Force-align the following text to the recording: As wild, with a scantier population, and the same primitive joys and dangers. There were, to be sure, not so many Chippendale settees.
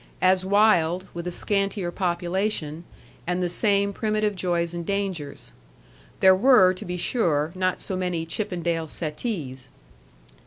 As 0.23 0.43
wild, 0.43 1.05
with 1.13 1.27
a 1.27 1.31
scantier 1.31 1.91
population, 1.91 2.85
and 3.27 3.43
the 3.43 3.47
same 3.47 3.93
primitive 3.93 4.35
joys 4.35 4.73
and 4.73 4.83
dangers. 4.83 5.51
There 6.21 6.35
were, 6.35 6.73
to 6.73 6.85
be 6.85 6.97
sure, 6.97 7.51
not 7.53 7.79
so 7.79 7.95
many 7.95 8.25
Chippendale 8.25 8.87
settees. 8.87 9.69